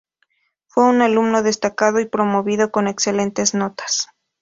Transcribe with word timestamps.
Fue 0.65 0.85
un 0.85 1.03
alumno 1.03 1.43
destacado 1.43 1.99
y 1.99 2.07
promovido 2.07 2.71
con 2.71 2.87
excelentes 2.87 3.53
notas. 3.53 4.07